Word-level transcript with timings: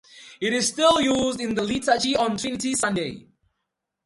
It 0.39 0.51
is 0.51 0.67
still 0.69 0.99
used 0.99 1.39
in 1.39 1.53
the 1.53 1.61
liturgy 1.61 2.15
on 2.15 2.35
Trinity 2.35 2.73
Sunday. 2.73 3.27